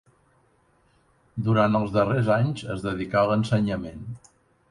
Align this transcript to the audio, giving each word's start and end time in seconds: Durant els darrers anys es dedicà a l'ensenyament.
Durant 1.49 1.77
els 1.81 1.93
darrers 1.97 2.31
anys 2.37 2.65
es 2.77 2.85
dedicà 2.87 3.21
a 3.23 3.31
l'ensenyament. 3.33 4.01